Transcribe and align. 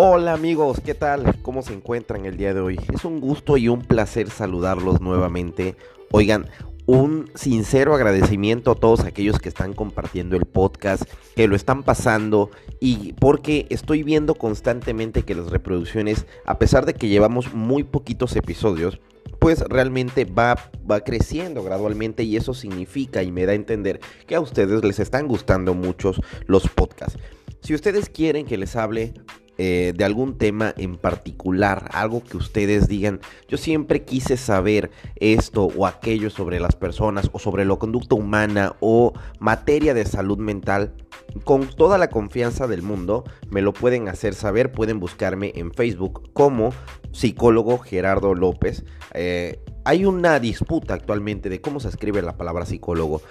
Hola 0.00 0.32
amigos, 0.32 0.80
¿qué 0.80 0.94
tal? 0.94 1.42
¿Cómo 1.42 1.60
se 1.62 1.74
encuentran 1.74 2.24
el 2.24 2.36
día 2.36 2.54
de 2.54 2.60
hoy? 2.60 2.78
Es 2.94 3.04
un 3.04 3.18
gusto 3.18 3.56
y 3.56 3.66
un 3.66 3.80
placer 3.80 4.30
saludarlos 4.30 5.00
nuevamente. 5.00 5.74
Oigan, 6.12 6.46
un 6.86 7.28
sincero 7.34 7.96
agradecimiento 7.96 8.70
a 8.70 8.74
todos 8.76 9.00
aquellos 9.00 9.40
que 9.40 9.48
están 9.48 9.74
compartiendo 9.74 10.36
el 10.36 10.44
podcast, 10.44 11.02
que 11.34 11.48
lo 11.48 11.56
están 11.56 11.82
pasando 11.82 12.52
y 12.78 13.14
porque 13.14 13.66
estoy 13.70 14.04
viendo 14.04 14.36
constantemente 14.36 15.24
que 15.24 15.34
las 15.34 15.50
reproducciones, 15.50 16.26
a 16.46 16.60
pesar 16.60 16.86
de 16.86 16.94
que 16.94 17.08
llevamos 17.08 17.52
muy 17.52 17.82
poquitos 17.82 18.36
episodios, 18.36 19.00
pues 19.40 19.62
realmente 19.62 20.26
va, 20.26 20.70
va 20.88 21.00
creciendo 21.00 21.64
gradualmente 21.64 22.22
y 22.22 22.36
eso 22.36 22.54
significa 22.54 23.24
y 23.24 23.32
me 23.32 23.46
da 23.46 23.50
a 23.50 23.56
entender 23.56 23.98
que 24.28 24.36
a 24.36 24.40
ustedes 24.40 24.84
les 24.84 25.00
están 25.00 25.26
gustando 25.26 25.74
muchos 25.74 26.20
los 26.46 26.68
podcasts. 26.68 27.18
Si 27.62 27.74
ustedes 27.74 28.08
quieren 28.08 28.46
que 28.46 28.56
les 28.56 28.76
hable 28.76 29.12
eh, 29.58 29.92
de 29.96 30.04
algún 30.04 30.38
tema 30.38 30.72
en 30.76 30.96
particular, 30.96 31.88
algo 31.92 32.22
que 32.22 32.36
ustedes 32.36 32.86
digan, 32.86 33.18
yo 33.48 33.56
siempre 33.56 34.04
quise 34.04 34.36
saber 34.36 34.92
esto 35.16 35.64
o 35.64 35.84
aquello 35.84 36.30
sobre 36.30 36.60
las 36.60 36.76
personas 36.76 37.28
o 37.32 37.40
sobre 37.40 37.64
la 37.64 37.74
conducta 37.74 38.14
humana 38.14 38.76
o 38.78 39.12
materia 39.40 39.94
de 39.94 40.04
salud 40.04 40.38
mental, 40.38 40.94
con 41.42 41.68
toda 41.68 41.98
la 41.98 42.08
confianza 42.08 42.68
del 42.68 42.82
mundo, 42.82 43.24
me 43.50 43.60
lo 43.60 43.72
pueden 43.72 44.08
hacer 44.08 44.34
saber, 44.34 44.70
pueden 44.70 45.00
buscarme 45.00 45.52
en 45.56 45.72
Facebook 45.72 46.30
como 46.32 46.72
psicólogo 47.12 47.78
Gerardo 47.78 48.34
López. 48.34 48.84
Eh, 49.12 49.60
hay 49.84 50.04
una 50.04 50.38
disputa 50.38 50.94
actualmente 50.94 51.48
de 51.48 51.60
cómo 51.60 51.80
se 51.80 51.88
escribe 51.88 52.22
la 52.22 52.36
palabra 52.36 52.64
psicólogo. 52.64 53.22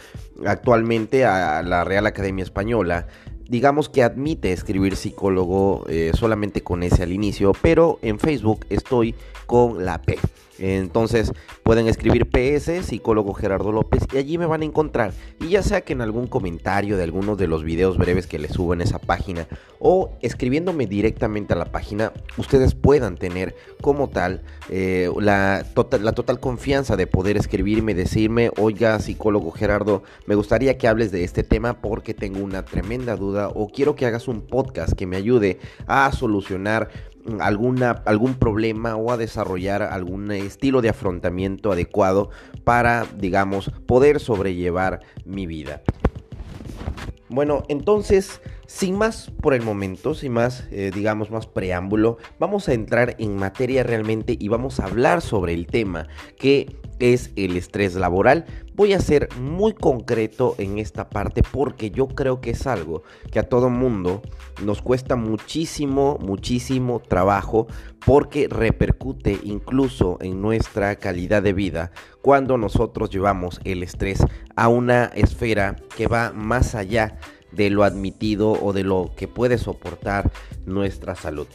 Actualmente 0.45 1.23
a 1.23 1.61
la 1.61 1.83
Real 1.83 2.05
Academia 2.05 2.43
Española 2.43 3.07
digamos 3.49 3.89
que 3.89 4.03
admite 4.03 4.51
escribir 4.51 4.95
psicólogo 4.95 5.85
eh, 5.87 6.11
solamente 6.13 6.61
con 6.61 6.83
ese 6.83 7.03
al 7.03 7.11
inicio, 7.11 7.53
pero 7.61 7.99
en 8.01 8.19
Facebook 8.19 8.65
estoy 8.69 9.15
con 9.45 9.85
la 9.85 10.01
P. 10.01 10.17
Entonces 10.59 11.33
pueden 11.63 11.87
escribir 11.87 12.27
PS, 12.29 12.85
psicólogo 12.85 13.33
Gerardo 13.33 13.71
López, 13.71 14.03
y 14.13 14.17
allí 14.17 14.37
me 14.37 14.45
van 14.45 14.61
a 14.61 14.65
encontrar. 14.65 15.13
Y 15.39 15.49
ya 15.49 15.63
sea 15.63 15.81
que 15.81 15.93
en 15.93 16.01
algún 16.01 16.27
comentario 16.27 16.97
de 16.97 17.03
algunos 17.03 17.37
de 17.37 17.47
los 17.47 17.63
videos 17.63 17.97
breves 17.97 18.27
que 18.27 18.39
les 18.39 18.51
subo 18.51 18.73
en 18.73 18.81
esa 18.81 18.99
página 18.99 19.47
o 19.79 20.11
escribiéndome 20.21 20.87
directamente 20.87 21.53
a 21.53 21.57
la 21.57 21.65
página, 21.65 22.13
ustedes 22.37 22.75
puedan 22.75 23.17
tener 23.17 23.55
como 23.81 24.09
tal 24.09 24.41
eh, 24.69 25.09
la, 25.19 25.65
total, 25.73 26.03
la 26.03 26.13
total 26.13 26.39
confianza 26.39 26.95
de 26.95 27.07
poder 27.07 27.37
escribirme, 27.37 27.93
decirme, 27.93 28.51
oiga 28.57 28.99
psicólogo 28.99 29.51
Gerardo, 29.51 30.03
me 30.25 30.35
gustaría 30.35 30.77
que 30.77 30.87
hables 30.87 31.11
de 31.11 31.23
este 31.23 31.43
tema 31.43 31.81
porque 31.81 32.13
tengo 32.13 32.39
una 32.39 32.65
tremenda 32.65 33.15
duda 33.15 33.49
o 33.49 33.69
quiero 33.69 33.95
que 33.95 34.05
hagas 34.05 34.27
un 34.27 34.41
podcast 34.41 34.93
que 34.93 35.05
me 35.05 35.17
ayude 35.17 35.59
a 35.85 36.11
solucionar 36.11 36.89
alguna, 37.39 37.91
algún 38.05 38.35
problema 38.35 38.95
o 38.95 39.11
a 39.11 39.17
desarrollar 39.17 39.81
algún 39.81 40.31
estilo 40.31 40.81
de 40.81 40.89
afrontamiento 40.89 41.71
adecuado 41.71 42.29
para, 42.63 43.05
digamos, 43.17 43.71
poder 43.85 44.19
sobrellevar 44.19 44.99
mi 45.25 45.45
vida. 45.45 45.81
Bueno, 47.29 47.63
entonces, 47.67 48.41
sin 48.67 48.97
más 48.97 49.31
por 49.41 49.53
el 49.53 49.61
momento, 49.61 50.13
sin 50.13 50.33
más, 50.33 50.65
eh, 50.71 50.91
digamos, 50.93 51.29
más 51.29 51.45
preámbulo, 51.45 52.17
vamos 52.39 52.69
a 52.69 52.73
entrar 52.73 53.15
en 53.19 53.35
materia 53.35 53.83
realmente 53.83 54.37
y 54.39 54.47
vamos 54.47 54.79
a 54.79 54.85
hablar 54.85 55.21
sobre 55.21 55.53
el 55.53 55.67
tema 55.67 56.07
que 56.37 56.77
es 56.99 57.31
el 57.35 57.57
estrés 57.57 57.95
laboral. 57.95 58.45
Voy 58.75 58.93
a 58.93 58.99
ser 58.99 59.29
muy 59.39 59.73
concreto 59.73 60.55
en 60.57 60.77
esta 60.77 61.09
parte 61.09 61.43
porque 61.43 61.89
yo 61.89 62.07
creo 62.07 62.41
que 62.41 62.51
es 62.51 62.67
algo 62.67 63.03
que 63.31 63.39
a 63.39 63.49
todo 63.49 63.69
mundo 63.69 64.21
nos 64.63 64.81
cuesta 64.81 65.15
muchísimo, 65.15 66.17
muchísimo 66.21 66.99
trabajo 66.99 67.67
porque 68.05 68.47
repercute 68.47 69.39
incluso 69.43 70.17
en 70.21 70.41
nuestra 70.41 70.95
calidad 70.95 71.41
de 71.41 71.53
vida 71.53 71.91
cuando 72.21 72.57
nosotros 72.57 73.09
llevamos 73.09 73.59
el 73.63 73.83
estrés 73.83 74.23
a 74.55 74.67
una 74.67 75.05
esfera 75.05 75.75
que 75.95 76.07
va 76.07 76.31
más 76.31 76.75
allá 76.75 77.17
de 77.51 77.69
lo 77.69 77.83
admitido 77.83 78.51
o 78.51 78.73
de 78.73 78.83
lo 78.83 79.11
que 79.15 79.27
puede 79.27 79.57
soportar 79.57 80.31
nuestra 80.65 81.15
salud 81.15 81.47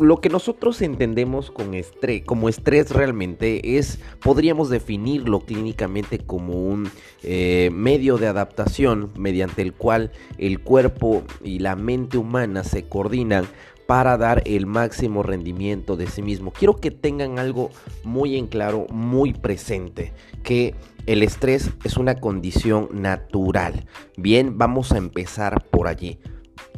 lo 0.00 0.20
que 0.20 0.28
nosotros 0.28 0.80
entendemos 0.82 1.50
con 1.50 1.74
estrés, 1.74 2.24
como 2.24 2.48
estrés 2.48 2.90
realmente 2.90 3.78
es, 3.78 3.98
podríamos 4.20 4.70
definirlo 4.70 5.40
clínicamente 5.40 6.18
como 6.18 6.54
un 6.54 6.90
eh, 7.22 7.70
medio 7.72 8.18
de 8.18 8.26
adaptación 8.26 9.10
mediante 9.16 9.62
el 9.62 9.72
cual 9.72 10.12
el 10.38 10.60
cuerpo 10.60 11.22
y 11.42 11.58
la 11.58 11.76
mente 11.76 12.18
humana 12.18 12.64
se 12.64 12.84
coordinan 12.84 13.46
para 13.86 14.18
dar 14.18 14.42
el 14.44 14.66
máximo 14.66 15.22
rendimiento 15.22 15.96
de 15.96 16.08
sí 16.08 16.20
mismo. 16.20 16.50
Quiero 16.50 16.76
que 16.76 16.90
tengan 16.90 17.38
algo 17.38 17.70
muy 18.04 18.36
en 18.36 18.46
claro, 18.46 18.86
muy 18.90 19.32
presente, 19.32 20.12
que 20.42 20.74
el 21.06 21.22
estrés 21.22 21.70
es 21.84 21.96
una 21.96 22.16
condición 22.16 22.88
natural. 22.92 23.86
Bien, 24.18 24.58
vamos 24.58 24.92
a 24.92 24.98
empezar 24.98 25.64
por 25.70 25.88
allí. 25.88 26.18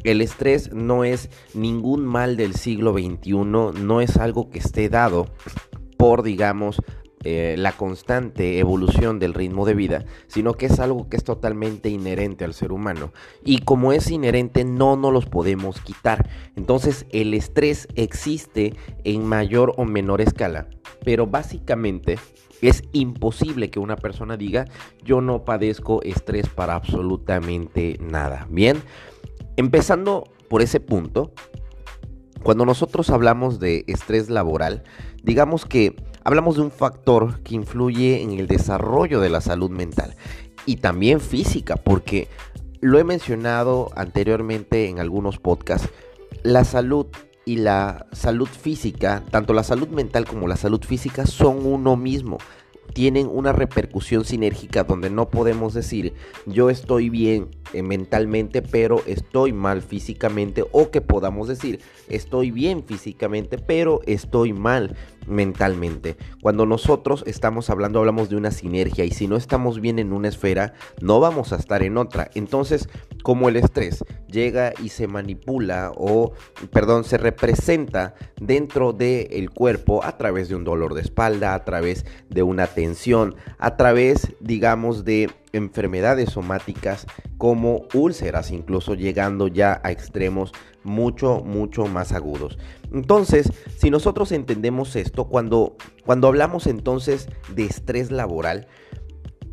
El 0.03 0.21
estrés 0.21 0.71
no 0.73 1.03
es 1.03 1.29
ningún 1.53 2.05
mal 2.05 2.37
del 2.37 2.55
siglo 2.55 2.93
XXI, 2.93 3.33
no 3.33 4.01
es 4.01 4.17
algo 4.17 4.49
que 4.49 4.59
esté 4.59 4.89
dado 4.89 5.27
por, 5.97 6.23
digamos, 6.23 6.81
eh, 7.23 7.53
la 7.55 7.73
constante 7.73 8.57
evolución 8.57 9.19
del 9.19 9.35
ritmo 9.35 9.67
de 9.67 9.75
vida, 9.75 10.05
sino 10.25 10.55
que 10.55 10.65
es 10.65 10.79
algo 10.79 11.07
que 11.07 11.17
es 11.17 11.23
totalmente 11.23 11.87
inherente 11.89 12.45
al 12.45 12.55
ser 12.55 12.71
humano. 12.71 13.13
Y 13.45 13.59
como 13.59 13.93
es 13.93 14.09
inherente, 14.09 14.65
no 14.65 14.95
nos 14.95 15.13
los 15.13 15.27
podemos 15.27 15.79
quitar. 15.81 16.27
Entonces, 16.55 17.05
el 17.11 17.35
estrés 17.35 17.87
existe 17.93 18.73
en 19.03 19.23
mayor 19.23 19.75
o 19.77 19.85
menor 19.85 20.19
escala, 20.19 20.67
pero 21.05 21.27
básicamente 21.27 22.17
es 22.63 22.83
imposible 22.91 23.69
que 23.69 23.79
una 23.79 23.97
persona 23.97 24.35
diga, 24.35 24.65
yo 25.03 25.21
no 25.21 25.45
padezco 25.45 26.01
estrés 26.01 26.49
para 26.49 26.73
absolutamente 26.73 27.99
nada. 27.99 28.47
Bien, 28.49 28.81
Empezando 29.57 30.31
por 30.49 30.61
ese 30.61 30.79
punto, 30.79 31.33
cuando 32.43 32.65
nosotros 32.65 33.09
hablamos 33.09 33.59
de 33.59 33.83
estrés 33.87 34.29
laboral, 34.29 34.83
digamos 35.23 35.65
que 35.65 35.95
hablamos 36.23 36.55
de 36.55 36.63
un 36.63 36.71
factor 36.71 37.41
que 37.41 37.55
influye 37.55 38.21
en 38.21 38.31
el 38.31 38.47
desarrollo 38.47 39.19
de 39.19 39.29
la 39.29 39.41
salud 39.41 39.69
mental 39.69 40.15
y 40.65 40.77
también 40.77 41.19
física, 41.19 41.75
porque 41.75 42.27
lo 42.79 42.97
he 42.97 43.03
mencionado 43.03 43.91
anteriormente 43.95 44.89
en 44.89 44.99
algunos 44.99 45.37
podcasts, 45.37 45.89
la 46.43 46.63
salud 46.63 47.07
y 47.45 47.57
la 47.57 48.07
salud 48.11 48.47
física, 48.47 49.23
tanto 49.29 49.53
la 49.53 49.63
salud 49.63 49.89
mental 49.89 50.25
como 50.25 50.47
la 50.47 50.55
salud 50.55 50.83
física 50.83 51.25
son 51.25 51.65
uno 51.65 51.95
mismo. 51.95 52.37
Tienen 52.93 53.27
una 53.31 53.53
repercusión 53.53 54.25
sinérgica 54.25 54.83
donde 54.83 55.09
no 55.09 55.29
podemos 55.29 55.73
decir 55.73 56.13
yo 56.45 56.69
estoy 56.69 57.09
bien 57.09 57.49
eh, 57.73 57.83
mentalmente 57.83 58.61
pero 58.61 59.01
estoy 59.05 59.53
mal 59.53 59.81
físicamente 59.81 60.65
o 60.71 60.91
que 60.91 61.01
podamos 61.01 61.47
decir 61.47 61.79
estoy 62.09 62.51
bien 62.51 62.83
físicamente 62.83 63.57
pero 63.57 64.01
estoy 64.05 64.53
mal 64.53 64.95
mentalmente. 65.27 66.17
Cuando 66.41 66.65
nosotros 66.65 67.23
estamos 67.27 67.69
hablando 67.69 67.99
hablamos 67.99 68.29
de 68.29 68.35
una 68.35 68.51
sinergia 68.51 69.05
y 69.05 69.11
si 69.11 69.27
no 69.27 69.35
estamos 69.35 69.79
bien 69.79 69.99
en 69.99 70.13
una 70.13 70.27
esfera 70.27 70.73
no 70.99 71.19
vamos 71.19 71.53
a 71.53 71.57
estar 71.57 71.83
en 71.83 71.97
otra. 71.97 72.29
Entonces 72.33 72.89
como 73.23 73.49
el 73.49 73.55
estrés 73.55 74.03
llega 74.27 74.73
y 74.81 74.89
se 74.89 75.07
manipula 75.07 75.91
o 75.95 76.33
perdón 76.71 77.03
se 77.03 77.17
representa 77.17 78.15
dentro 78.39 78.93
del 78.93 79.49
cuerpo 79.51 80.03
a 80.03 80.17
través 80.17 80.49
de 80.49 80.55
un 80.55 80.63
dolor 80.63 80.93
de 80.93 81.01
espalda, 81.01 81.53
a 81.53 81.63
través 81.63 82.05
de 82.29 82.43
una 82.43 82.67
tensión, 82.67 83.35
a 83.59 83.77
través 83.77 84.33
digamos 84.39 85.05
de 85.05 85.29
enfermedades 85.53 86.31
somáticas 86.31 87.05
como 87.37 87.83
úlceras, 87.93 88.51
incluso 88.51 88.93
llegando 88.95 89.47
ya 89.47 89.81
a 89.83 89.91
extremos 89.91 90.51
mucho, 90.83 91.41
mucho 91.45 91.85
más 91.85 92.11
agudos. 92.11 92.57
Entonces, 92.93 93.51
si 93.77 93.89
nosotros 93.89 94.31
entendemos 94.31 94.95
esto, 94.95 95.25
cuando, 95.25 95.75
cuando 96.05 96.27
hablamos 96.27 96.67
entonces 96.67 97.27
de 97.53 97.65
estrés 97.65 98.11
laboral, 98.11 98.67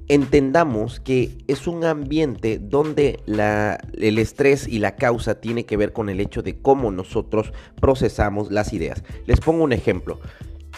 entendamos 0.08 1.00
que 1.00 1.36
es 1.46 1.66
un 1.66 1.84
ambiente 1.84 2.58
donde 2.58 3.20
la, 3.26 3.78
el 3.94 4.18
estrés 4.18 4.66
y 4.66 4.78
la 4.78 4.96
causa 4.96 5.40
tiene 5.40 5.66
que 5.66 5.76
ver 5.76 5.92
con 5.92 6.08
el 6.08 6.20
hecho 6.20 6.42
de 6.42 6.60
cómo 6.60 6.90
nosotros 6.90 7.52
procesamos 7.80 8.50
las 8.50 8.72
ideas. 8.72 9.04
Les 9.26 9.40
pongo 9.40 9.64
un 9.64 9.72
ejemplo. 9.72 10.18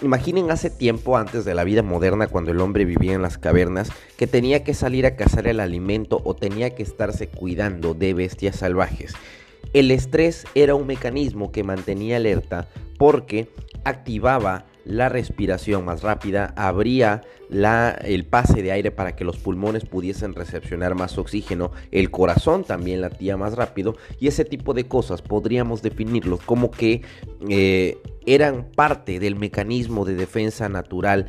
Imaginen 0.03 0.51
hace 0.51 0.71
tiempo 0.71 1.19
antes 1.19 1.45
de 1.45 1.55
la 1.55 1.63
vida 1.63 1.83
moderna 1.83 2.27
cuando 2.27 2.53
el 2.53 2.61
hombre 2.61 2.87
vivía 2.87 3.13
en 3.13 3.21
las 3.21 3.37
cavernas 3.37 3.91
que 4.17 4.27
tenía 4.27 4.65
que 4.65 4.73
salir 4.73 5.05
a 5.05 5.15
cazar 5.15 5.47
el 5.47 5.61
alimento 5.61 6.23
o 6.25 6.35
tenía 6.35 6.75
que 6.75 6.83
estarse 6.83 7.29
cuidando 7.29 7.93
de 7.93 8.15
bestias 8.15 8.57
salvajes. 8.57 9.13
El 9.75 9.91
estrés 9.91 10.47
era 10.55 10.75
un 10.75 10.87
mecanismo 10.87 11.53
que 11.53 11.65
mantenía 11.65 12.17
alerta 12.17 12.67
porque 12.97 13.51
activaba 13.85 14.65
la 14.87 15.11
respiración 15.11 15.85
más 15.85 16.03
rápida, 16.03 16.55
abría 16.57 17.21
la, 17.51 17.91
el 17.91 18.25
pase 18.25 18.63
de 18.63 18.73
aire 18.73 18.91
para 18.91 19.17
que 19.17 19.25
los 19.25 19.37
pulmones 19.37 19.85
pudiesen 19.85 20.35
recepcionar 20.35 20.95
más 20.95 21.19
oxígeno, 21.19 21.73
el 21.91 22.11
corazón 22.11 22.65
también 22.65 23.01
latía 23.01 23.37
más 23.37 23.55
rápido 23.55 23.97
y 24.19 24.29
ese 24.29 24.45
tipo 24.45 24.73
de 24.75 24.85
cosas 24.87 25.21
podríamos 25.23 25.83
definirlos 25.83 26.41
como 26.41 26.71
que 26.71 27.03
eh, 27.49 27.99
eran 28.27 28.71
parte 28.77 29.19
del 29.19 29.37
mecanismo 29.37 30.05
de 30.05 30.15
defensa 30.15 30.69
natural 30.69 31.27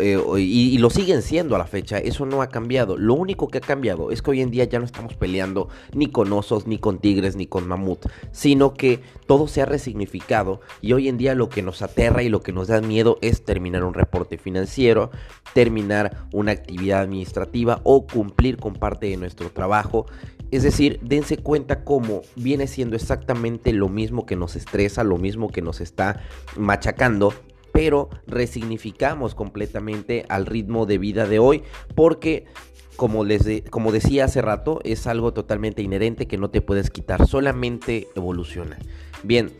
eh, 0.00 0.18
y, 0.38 0.78
lo 0.78 0.88
siguen 0.90 1.22
siendo 1.22 1.56
a 1.56 1.58
la 1.58 1.66
fecha. 1.66 1.98
Eso 1.98 2.26
no 2.26 2.42
ha 2.42 2.48
cambiado. 2.48 2.96
Lo 2.96 3.14
único 3.14 3.48
que 3.48 3.58
ha 3.58 3.60
cambiado 3.60 4.10
es 4.10 4.22
que 4.22 4.30
hoy 4.30 4.40
en 4.40 4.50
día 4.50 4.64
ya 4.64 4.78
no 4.78 4.84
estamos 4.84 5.14
peleando 5.14 5.68
ni 5.92 6.06
con 6.10 6.32
osos, 6.32 6.66
ni 6.66 6.78
con 6.78 7.00
tigres, 7.00 7.36
ni 7.36 7.46
con 7.46 7.66
mamut, 7.66 8.06
sino 8.30 8.74
que 8.74 9.00
todo 9.26 9.48
se 9.48 9.62
ha 9.62 9.66
resignificado 9.66 10.60
y 10.80 10.92
hoy 10.92 11.08
en 11.08 11.18
día 11.18 11.34
lo 11.34 11.48
que 11.48 11.62
nos 11.62 11.82
aterra 11.82 12.22
y 12.22 12.28
lo 12.28 12.40
que 12.40 12.52
nos 12.52 12.68
da 12.68 12.80
miedo 12.80 13.18
es 13.20 13.44
terminar 13.44 13.84
un 13.84 13.94
reporte 13.94 14.38
financiero, 14.38 15.10
terminar 15.58 16.28
una 16.32 16.52
actividad 16.52 17.00
administrativa 17.00 17.80
o 17.82 18.06
cumplir 18.06 18.58
con 18.58 18.74
parte 18.74 19.06
de 19.08 19.16
nuestro 19.16 19.50
trabajo 19.50 20.06
es 20.52 20.62
decir, 20.62 21.00
dense 21.02 21.36
cuenta 21.36 21.82
cómo 21.82 22.22
viene 22.36 22.68
siendo 22.68 22.94
exactamente 22.94 23.72
lo 23.72 23.88
mismo 23.88 24.24
que 24.24 24.36
nos 24.36 24.54
estresa, 24.54 25.02
lo 25.02 25.18
mismo 25.18 25.48
que 25.48 25.60
nos 25.60 25.80
está 25.80 26.22
machacando, 26.56 27.34
pero 27.72 28.08
resignificamos 28.28 29.34
completamente 29.34 30.24
al 30.28 30.46
ritmo 30.46 30.86
de 30.86 30.98
vida 30.98 31.26
de 31.26 31.40
hoy 31.40 31.64
porque 31.96 32.46
como, 32.94 33.24
les 33.24 33.44
como 33.68 33.90
decía 33.90 34.26
hace 34.26 34.40
rato, 34.40 34.78
es 34.84 35.08
algo 35.08 35.32
totalmente 35.32 35.82
inherente 35.82 36.28
que 36.28 36.38
no 36.38 36.50
te 36.50 36.60
puedes 36.60 36.88
quitar, 36.88 37.26
solamente 37.26 38.06
evoluciona. 38.14 38.78
Bien, 39.24 39.50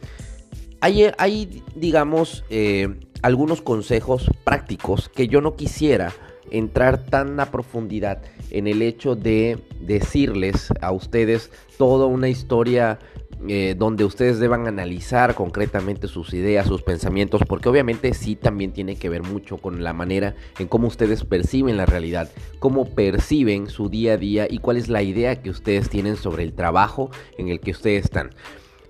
hay, 0.80 1.10
hay 1.18 1.64
digamos, 1.74 2.44
eh, 2.50 2.88
algunos 3.22 3.62
consejos 3.62 4.30
prácticos 4.44 5.08
que 5.08 5.28
yo 5.28 5.40
no 5.40 5.56
quisiera 5.56 6.12
entrar 6.50 7.04
tan 7.04 7.40
a 7.40 7.50
profundidad 7.50 8.22
en 8.50 8.66
el 8.66 8.82
hecho 8.82 9.16
de 9.16 9.58
decirles 9.80 10.72
a 10.80 10.92
ustedes 10.92 11.50
toda 11.76 12.06
una 12.06 12.28
historia 12.28 12.98
eh, 13.46 13.76
donde 13.78 14.04
ustedes 14.04 14.40
deban 14.40 14.66
analizar 14.66 15.34
concretamente 15.34 16.08
sus 16.08 16.34
ideas, 16.34 16.66
sus 16.66 16.82
pensamientos, 16.82 17.42
porque 17.46 17.68
obviamente 17.68 18.12
sí 18.14 18.34
también 18.34 18.72
tiene 18.72 18.96
que 18.96 19.08
ver 19.08 19.22
mucho 19.22 19.58
con 19.58 19.84
la 19.84 19.92
manera 19.92 20.34
en 20.58 20.66
cómo 20.66 20.88
ustedes 20.88 21.24
perciben 21.24 21.76
la 21.76 21.86
realidad, 21.86 22.30
cómo 22.58 22.86
perciben 22.86 23.68
su 23.68 23.88
día 23.88 24.14
a 24.14 24.16
día 24.16 24.46
y 24.50 24.58
cuál 24.58 24.76
es 24.76 24.88
la 24.88 25.02
idea 25.02 25.40
que 25.40 25.50
ustedes 25.50 25.88
tienen 25.88 26.16
sobre 26.16 26.42
el 26.42 26.52
trabajo 26.52 27.10
en 27.36 27.48
el 27.48 27.60
que 27.60 27.70
ustedes 27.70 28.06
están. 28.06 28.30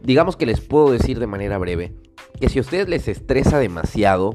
Digamos 0.00 0.36
que 0.36 0.46
les 0.46 0.60
puedo 0.60 0.92
decir 0.92 1.18
de 1.18 1.26
manera 1.26 1.58
breve 1.58 1.92
que 2.40 2.48
si 2.48 2.58
a 2.58 2.62
ustedes 2.62 2.88
les 2.88 3.08
estresa 3.08 3.58
demasiado, 3.58 4.32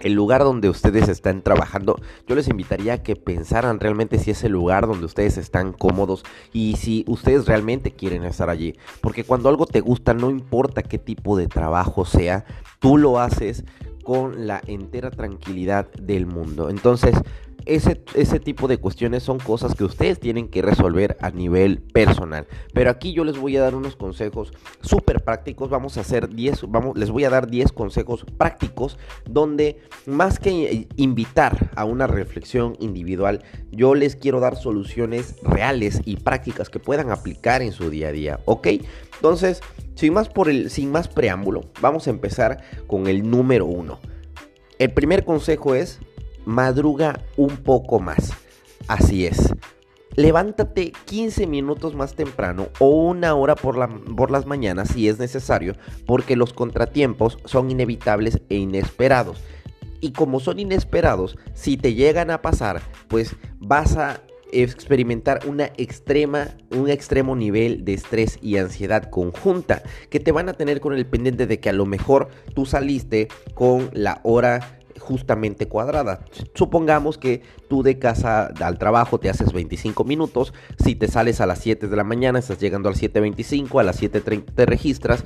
el 0.00 0.12
lugar 0.12 0.42
donde 0.42 0.68
ustedes 0.68 1.08
están 1.08 1.42
trabajando, 1.42 1.96
yo 2.26 2.34
les 2.34 2.48
invitaría 2.48 2.94
a 2.94 3.02
que 3.02 3.16
pensaran 3.16 3.80
realmente 3.80 4.18
si 4.18 4.32
es 4.32 4.44
el 4.44 4.52
lugar 4.52 4.86
donde 4.86 5.06
ustedes 5.06 5.38
están 5.38 5.72
cómodos 5.72 6.24
y 6.52 6.76
si 6.76 7.04
ustedes 7.08 7.46
realmente 7.46 7.92
quieren 7.92 8.24
estar 8.24 8.50
allí. 8.50 8.76
Porque 9.00 9.24
cuando 9.24 9.48
algo 9.48 9.66
te 9.66 9.80
gusta, 9.80 10.12
no 10.12 10.30
importa 10.30 10.82
qué 10.82 10.98
tipo 10.98 11.36
de 11.36 11.46
trabajo 11.46 12.04
sea, 12.04 12.44
tú 12.80 12.98
lo 12.98 13.18
haces 13.18 13.64
con 14.04 14.46
la 14.46 14.62
entera 14.66 15.10
tranquilidad 15.10 15.90
del 15.94 16.26
mundo. 16.26 16.70
Entonces, 16.70 17.16
ese, 17.66 18.40
tipo 18.40 18.68
de 18.68 18.78
cuestiones 18.78 19.22
son 19.22 19.38
cosas 19.38 19.74
que 19.74 19.84
ustedes 19.84 20.20
tienen 20.20 20.48
que 20.48 20.62
resolver 20.62 21.16
a 21.20 21.30
nivel 21.30 21.80
personal. 21.80 22.46
Pero 22.72 22.90
aquí 22.90 23.12
yo 23.14 23.24
les 23.24 23.38
voy 23.38 23.56
a 23.56 23.62
dar 23.62 23.74
unos 23.74 23.96
consejos 23.96 24.52
súper 24.82 25.24
prácticos. 25.24 25.70
Vamos 25.70 25.96
a 25.96 26.02
hacer 26.02 26.28
10, 26.28 26.70
vamos, 26.70 26.98
les 26.98 27.10
voy 27.10 27.24
a 27.24 27.30
dar 27.30 27.48
10 27.48 27.72
consejos 27.72 28.26
prácticos 28.36 28.98
donde 29.24 29.80
más 30.06 30.38
que 30.38 30.88
invitar 30.96 31.70
a 31.74 31.84
una 31.84 32.06
reflexión 32.06 32.76
individual, 32.80 33.42
yo 33.70 33.94
les 33.94 34.16
quiero 34.16 34.40
dar 34.40 34.56
soluciones 34.56 35.36
reales 35.42 36.02
y 36.04 36.16
prácticas 36.16 36.68
que 36.68 36.80
puedan 36.80 37.10
aplicar 37.10 37.62
en 37.62 37.72
su 37.72 37.88
día 37.88 38.08
a 38.08 38.12
día. 38.12 38.40
¿Ok? 38.44 38.68
Entonces, 39.16 39.62
sin 39.94 40.12
más, 40.12 41.08
preámbulo, 41.08 41.62
vamos 41.80 42.06
a 42.06 42.10
empezar 42.10 42.62
con 42.86 43.06
el 43.06 43.28
número 43.28 43.66
uno. 43.66 44.00
El 44.78 44.92
primer 44.92 45.24
consejo 45.24 45.74
es 45.74 46.00
madruga 46.44 47.20
un 47.36 47.56
poco 47.58 48.00
más. 48.00 48.32
Así 48.88 49.26
es. 49.26 49.54
Levántate 50.16 50.92
15 51.06 51.46
minutos 51.46 51.94
más 51.94 52.14
temprano 52.14 52.68
o 52.78 52.88
una 52.88 53.34
hora 53.34 53.56
por, 53.56 53.76
la, 53.76 53.88
por, 53.88 54.30
las 54.30 54.46
mañanas 54.46 54.88
si 54.88 55.08
es 55.08 55.18
necesario, 55.18 55.74
porque 56.06 56.36
los 56.36 56.52
contratiempos 56.52 57.38
son 57.44 57.70
inevitables 57.70 58.40
e 58.48 58.56
inesperados. 58.56 59.42
Y 60.00 60.12
como 60.12 60.38
son 60.38 60.58
inesperados, 60.58 61.36
si 61.54 61.76
te 61.76 61.94
llegan 61.94 62.30
a 62.30 62.42
pasar, 62.42 62.82
pues 63.08 63.34
vas 63.58 63.96
a 63.96 64.20
experimentar 64.62 65.40
una 65.46 65.70
extrema, 65.76 66.48
un 66.70 66.88
extremo 66.88 67.36
nivel 67.36 67.84
de 67.84 67.94
estrés 67.94 68.38
y 68.40 68.56
ansiedad 68.56 69.10
conjunta 69.10 69.82
que 70.10 70.20
te 70.20 70.32
van 70.32 70.48
a 70.48 70.54
tener 70.54 70.80
con 70.80 70.94
el 70.94 71.06
pendiente 71.06 71.46
de 71.46 71.60
que 71.60 71.70
a 71.70 71.72
lo 71.72 71.86
mejor 71.86 72.28
tú 72.54 72.66
saliste 72.66 73.28
con 73.54 73.90
la 73.92 74.20
hora 74.22 74.78
justamente 74.98 75.66
cuadrada. 75.66 76.24
Supongamos 76.54 77.18
que 77.18 77.42
tú 77.68 77.82
de 77.82 77.98
casa 77.98 78.52
al 78.60 78.78
trabajo 78.78 79.18
te 79.18 79.28
haces 79.28 79.52
25 79.52 80.04
minutos, 80.04 80.54
si 80.82 80.94
te 80.94 81.08
sales 81.08 81.40
a 81.40 81.46
las 81.46 81.58
7 81.58 81.88
de 81.88 81.96
la 81.96 82.04
mañana, 82.04 82.38
estás 82.38 82.58
llegando 82.58 82.88
al 82.88 82.94
7.25, 82.94 83.80
a 83.80 83.82
las 83.82 84.02
7.30 84.02 84.54
te 84.54 84.66
registras, 84.66 85.24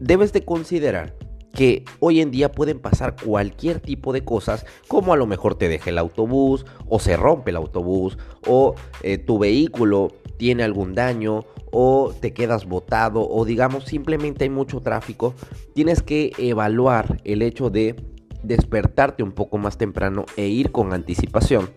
debes 0.00 0.32
de 0.32 0.44
considerar 0.44 1.14
que 1.54 1.84
hoy 2.00 2.20
en 2.20 2.30
día 2.30 2.52
pueden 2.52 2.80
pasar 2.80 3.16
cualquier 3.16 3.80
tipo 3.80 4.12
de 4.12 4.24
cosas, 4.24 4.66
como 4.88 5.12
a 5.12 5.16
lo 5.16 5.26
mejor 5.26 5.54
te 5.54 5.68
deje 5.68 5.90
el 5.90 5.98
autobús, 5.98 6.66
o 6.88 6.98
se 6.98 7.16
rompe 7.16 7.50
el 7.50 7.56
autobús, 7.56 8.18
o 8.46 8.74
eh, 9.02 9.18
tu 9.18 9.38
vehículo 9.38 10.12
tiene 10.36 10.64
algún 10.64 10.94
daño, 10.94 11.44
o 11.70 12.12
te 12.20 12.34
quedas 12.34 12.66
botado, 12.66 13.26
o 13.28 13.44
digamos 13.44 13.84
simplemente 13.84 14.44
hay 14.44 14.50
mucho 14.50 14.80
tráfico, 14.80 15.34
tienes 15.74 16.02
que 16.02 16.32
evaluar 16.38 17.20
el 17.24 17.42
hecho 17.42 17.70
de 17.70 17.96
despertarte 18.42 19.22
un 19.22 19.32
poco 19.32 19.58
más 19.58 19.78
temprano 19.78 20.26
e 20.36 20.46
ir 20.48 20.70
con 20.70 20.92
anticipación. 20.92 21.70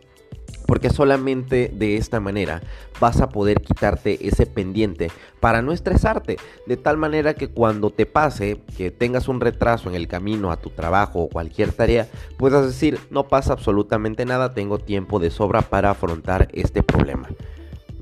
Porque 0.68 0.92
solamente 0.92 1.72
de 1.74 1.98
esta 1.98 2.20
manera 2.20 2.62
vas 3.00 3.22
a 3.22 3.30
poder 3.30 3.62
quitarte 3.62 4.28
ese 4.28 4.46
pendiente 4.46 5.10
para 5.40 5.64
no 5.64 5.72
estresarte. 5.72 6.38
De 6.68 6.78
tal 6.78 6.98
manera 6.98 7.34
que 7.34 7.48
cuando 7.48 7.90
te 7.90 8.06
pase, 8.06 8.62
que 8.78 8.92
tengas 8.92 9.28
un 9.28 9.42
retraso 9.42 9.90
en 9.90 9.96
el 9.96 10.08
camino 10.08 10.52
a 10.52 10.58
tu 10.58 10.70
trabajo 10.70 11.22
o 11.22 11.30
cualquier 11.30 11.72
tarea, 11.72 12.08
puedas 12.38 12.66
decir, 12.68 13.00
no 13.10 13.28
pasa 13.28 13.54
absolutamente 13.54 14.26
nada, 14.26 14.54
tengo 14.54 14.78
tiempo 14.78 15.20
de 15.20 15.32
sobra 15.32 15.62
para 15.64 15.90
afrontar 15.90 16.50
este 16.52 16.84
problema. 16.84 17.30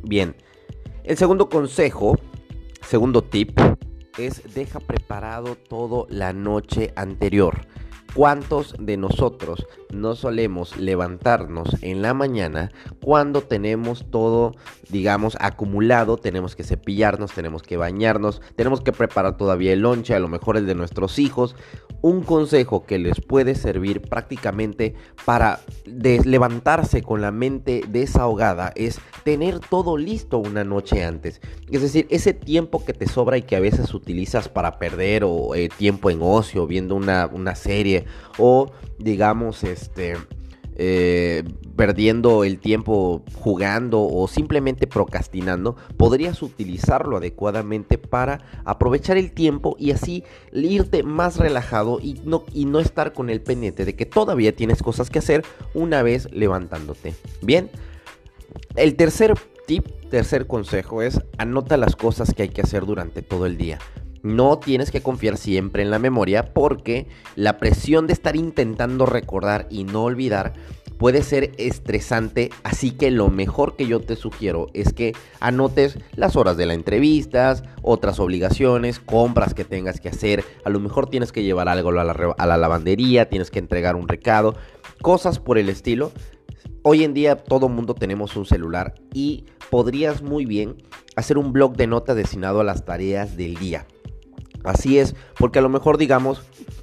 Bien, 0.04 0.36
el 1.04 1.18
segundo 1.18 1.50
consejo, 1.50 2.18
segundo 2.82 3.24
tip, 3.24 3.60
es 4.18 4.56
deja 4.56 4.80
preparado 4.80 5.56
todo 5.56 6.08
la 6.10 6.34
noche 6.34 6.94
anterior. 6.96 7.62
¿Cuántos 8.14 8.76
de 8.80 8.98
nosotros 8.98 9.68
no 9.96 10.16
solemos 10.16 10.78
levantarnos 10.78 11.78
en 11.82 12.02
la 12.02 12.14
mañana 12.14 12.72
cuando 13.02 13.42
tenemos 13.42 14.06
todo, 14.10 14.54
digamos, 14.90 15.38
acumulado? 15.40 16.18
Tenemos 16.18 16.56
que 16.56 16.64
cepillarnos, 16.64 17.32
tenemos 17.32 17.64
que 17.64 17.78
bañarnos, 17.78 18.42
tenemos 18.56 18.82
que 18.82 18.92
preparar 18.92 19.38
todavía 19.38 19.74
el 19.74 19.82
lonche, 19.82 20.14
a 20.14 20.20
lo 20.20 20.28
mejor 20.28 20.58
el 20.58 20.66
de 20.66 20.76
nuestros 20.76 21.20
hijos. 21.20 21.56
Un 22.02 22.22
consejo 22.22 22.86
que 22.86 23.00
les 23.00 23.20
puede 23.20 23.56
servir 23.56 24.02
prácticamente 24.02 24.94
para 25.26 25.62
levantarse 25.86 27.02
con 27.02 27.22
la 27.22 27.32
mente 27.32 27.84
desahogada 27.88 28.72
es 28.76 29.00
tener 29.24 29.60
todo 29.60 29.98
listo 29.98 30.38
una 30.38 30.64
noche 30.64 31.04
antes. 31.04 31.42
Es 31.72 31.82
decir, 31.82 32.06
ese 32.10 32.34
tiempo 32.34 32.86
que 32.86 32.94
te 32.94 33.08
sobra 33.08 33.38
y 33.38 33.42
que 33.42 33.56
a 33.56 33.60
veces 33.60 33.94
utilizas 33.94 34.50
para 34.50 34.78
perder 34.78 35.24
o 35.24 35.56
eh, 35.56 35.70
tiempo 35.76 36.10
en 36.12 36.20
ocio, 36.22 36.68
viendo 36.68 36.96
una, 36.96 37.28
una 37.28 37.56
serie 37.56 38.06
o 38.38 38.72
digamos 38.98 39.64
este 39.86 40.18
eh, 40.78 41.44
perdiendo 41.78 42.44
el 42.44 42.60
tiempo 42.60 43.24
jugando 43.34 44.02
o 44.02 44.28
simplemente 44.28 44.88
procrastinando, 44.88 45.78
podrías 45.96 46.42
utilizarlo 46.42 47.18
adecuadamente 47.18 47.98
para 47.98 48.42
aprovechar 48.66 49.18
el 49.18 49.32
tiempo 49.32 49.78
y 49.80 49.92
así 49.92 50.24
irte 50.52 51.04
más 51.04 51.38
relajado 51.38 52.00
y 52.02 52.20
no, 52.26 52.44
y 52.54 52.66
no 52.66 52.80
estar 52.80 53.14
con 53.14 53.30
el 53.30 53.42
pendiente 53.42 53.86
de 53.86 53.96
que 53.96 54.06
todavía 54.06 54.54
tienes 54.54 54.84
cosas 54.84 55.10
que 55.10 55.20
hacer 55.20 55.46
una 55.74 56.04
vez 56.04 56.30
levantándote. 56.34 57.14
Bien, 57.42 57.70
el 58.76 58.96
tercer 58.96 59.34
tip, 59.68 59.88
tercer 60.10 60.46
consejo 60.46 61.02
es 61.02 61.22
anota 61.38 61.78
las 61.78 61.96
cosas 61.96 62.34
que 62.34 62.44
hay 62.44 62.50
que 62.50 62.62
hacer 62.62 62.86
durante 62.86 63.22
todo 63.22 63.46
el 63.46 63.58
día. 63.58 63.80
No 64.26 64.58
tienes 64.58 64.90
que 64.90 65.04
confiar 65.04 65.38
siempre 65.38 65.84
en 65.84 65.92
la 65.92 66.00
memoria 66.00 66.52
porque 66.52 67.06
la 67.36 67.60
presión 67.60 68.08
de 68.08 68.14
estar 68.14 68.36
intentando 68.36 69.06
recordar 69.06 69.68
y 69.70 69.84
no 69.84 70.04
olvidar 70.06 70.54
puede 70.98 71.22
ser 71.22 71.52
estresante, 71.60 72.50
así 72.64 72.90
que 72.90 73.12
lo 73.12 73.30
mejor 73.30 73.76
que 73.76 73.86
yo 73.86 74.00
te 74.00 74.16
sugiero 74.16 74.72
es 74.74 74.94
que 74.94 75.14
anotes 75.40 76.00
las 76.16 76.36
horas 76.36 76.58
de 76.58 76.66
las 76.66 76.76
entrevistas, 76.76 77.62
otras 77.84 78.20
obligaciones, 78.20 79.00
compras 79.00 79.54
que 79.54 79.64
tengas 79.64 80.02
que 80.02 80.10
hacer, 80.10 80.44
a 80.64 80.72
lo 80.72 80.80
mejor 80.80 81.08
tienes 81.08 81.32
que 81.32 81.44
llevar 81.44 81.70
algo 81.70 81.90
a 81.90 82.04
la, 82.04 82.34
a 82.36 82.48
la 82.48 82.58
lavandería, 82.58 83.30
tienes 83.30 83.52
que 83.52 83.60
entregar 83.60 83.96
un 83.96 84.08
recado, 84.08 84.56
cosas 85.04 85.38
por 85.38 85.60
el 85.60 85.70
estilo. 85.70 86.12
Hoy 86.82 87.04
en 87.04 87.14
día 87.14 87.36
todo 87.36 87.70
mundo 87.70 87.94
tenemos 87.94 88.36
un 88.36 88.48
celular 88.48 88.96
y 89.14 89.46
podrías 89.70 90.24
muy 90.24 90.48
bien 90.48 90.78
hacer 91.16 91.38
un 91.38 91.54
blog 91.54 91.78
de 91.78 91.86
notas 91.86 92.16
destinado 92.16 92.62
a 92.62 92.64
las 92.64 92.86
tareas 92.86 93.38
del 93.38 93.54
día. 93.58 93.86
Así 94.66 95.00
es, 95.00 95.16
porque 95.38 95.60
a 95.60 95.62
lo 95.62 95.70
mejor 95.70 95.98
digamos, 95.98 96.42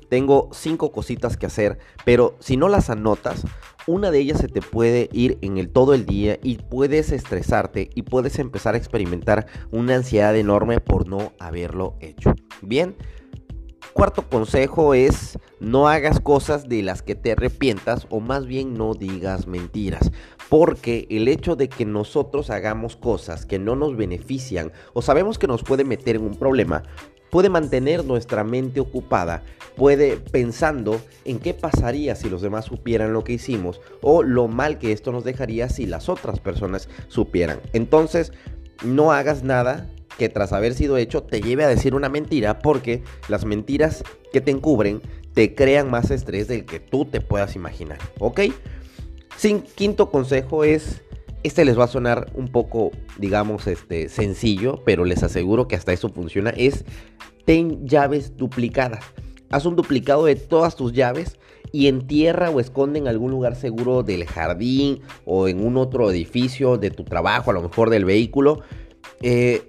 tengo 0.09 0.49
cinco 0.53 0.93
cositas 0.93 1.37
que 1.37 1.47
hacer, 1.47 1.79
pero 2.05 2.37
si 2.39 2.57
no 2.57 2.69
las 2.69 2.91
anotas, 2.91 3.45
una 3.87 4.11
de 4.11 4.21
ellas 4.21 4.39
se 4.39 4.49
te 4.49 4.63
puede 4.63 5.09
ir 5.13 5.39
en 5.43 5.59
el 5.59 5.71
todo 5.71 5.95
el 5.95 6.07
día 6.07 6.39
y 6.43 6.59
puedes 6.59 7.11
estresarte 7.11 7.91
y 7.95 8.03
puedes 8.03 8.39
empezar 8.39 8.75
a 8.75 8.79
experimentar 8.79 9.47
una 9.71 9.97
ansiedad 9.97 10.37
enorme 10.37 10.81
por 10.81 11.09
no 11.09 11.33
haberlo 11.39 11.97
hecho. 12.01 12.35
Bien, 12.61 12.95
Cuarto 13.93 14.27
consejo 14.27 14.95
es 14.95 15.39
no 15.61 15.87
hagas 15.87 16.19
cosas 16.19 16.67
de 16.67 16.83
las 16.83 17.03
que 17.03 17.15
te 17.15 17.33
arrepientas 17.33 18.07
o 18.09 18.21
más 18.21 18.47
bien 18.47 18.73
no 18.73 18.95
digas 18.95 19.47
mentiras. 19.47 20.11
Porque 20.49 21.07
el 21.11 21.29
hecho 21.29 21.57
de 21.57 21.69
que 21.69 21.85
nosotros 21.85 22.49
hagamos 22.49 22.97
cosas 22.97 23.45
que 23.45 23.59
no 23.59 23.77
nos 23.77 23.95
benefician 23.97 24.73
o 24.95 25.03
sabemos 25.03 25.39
que 25.39 25.47
nos 25.47 25.63
puede 25.63 25.85
meter 25.85 26.17
en 26.17 26.23
un 26.23 26.37
problema, 26.37 26.85
puede 27.33 27.49
mantener 27.49 28.05
nuestra 28.05 28.45
mente 28.45 28.79
ocupada, 28.79 29.43
puede 29.75 30.19
pensando 30.19 31.01
en 31.25 31.39
qué 31.39 31.55
pasaría 31.55 32.15
si 32.15 32.29
los 32.29 32.43
demás 32.43 32.67
supieran 32.67 33.15
lo 33.15 33.25
que 33.25 33.33
hicimos 33.33 33.81
o 34.03 34.23
lo 34.23 34.49
mal 34.49 34.79
que 34.79 34.93
esto 34.93 35.13
nos 35.13 35.25
dejaría 35.25 35.71
si 35.71 35.87
las 35.87 36.11
otras 36.11 36.41
personas 36.41 36.91
supieran. 37.09 37.59
Entonces, 37.73 38.35
no 38.85 39.13
hagas 39.13 39.45
nada 39.45 39.89
que 40.19 40.29
tras 40.29 40.53
haber 40.53 40.75
sido 40.75 40.99
hecho 40.99 41.23
te 41.23 41.41
lleve 41.41 41.65
a 41.65 41.69
decir 41.69 41.95
una 41.95 42.11
mentira 42.11 42.59
porque 42.59 43.03
las 43.29 43.47
mentiras 43.47 44.05
que 44.31 44.43
te 44.43 44.51
encubren 44.51 45.01
te 45.33 45.55
crean 45.55 45.91
más 45.91 46.11
estrés 46.11 46.49
del 46.49 46.67
que 46.67 46.81
tú 46.81 47.07
te 47.07 47.23
puedas 47.23 47.57
imaginar, 47.57 47.99
¿ok? 48.19 48.41
Sin 49.39 49.63
quinto 49.63 50.11
consejo 50.11 50.65
es, 50.65 51.01
este 51.43 51.65
les 51.65 51.79
va 51.79 51.85
a 51.85 51.89
sonar 51.89 52.31
un 52.35 52.49
poco, 52.49 52.91
digamos, 53.19 53.67
este, 53.67 54.09
sencillo, 54.09 54.83
pero 54.85 55.05
les 55.05 55.23
aseguro 55.23 55.69
que 55.69 55.77
hasta 55.77 55.93
eso 55.93 56.09
funciona, 56.09 56.51
es 56.51 56.85
ten 57.45 57.87
llaves 57.87 58.37
duplicadas. 58.37 59.05
Haz 59.51 59.67
un 59.67 59.77
duplicado 59.77 60.25
de 60.25 60.37
todas 60.37 60.77
tus 60.77 60.93
llaves 60.93 61.39
y 61.73 61.89
entierra 61.89 62.51
o 62.51 62.61
esconde 62.61 62.99
en 62.99 63.09
algún 63.09 63.31
lugar 63.31 63.57
seguro 63.57 64.03
del 64.03 64.25
jardín 64.27 65.01
o 65.25 65.49
en 65.49 65.65
un 65.65 65.77
otro 65.77 66.11
edificio 66.11 66.77
de 66.77 66.91
tu 66.91 67.05
trabajo, 67.05 67.51
a 67.51 67.55
lo 67.55 67.63
mejor 67.63 67.91
del 67.91 68.05
vehículo. 68.05 68.63
Eh, 69.21 69.63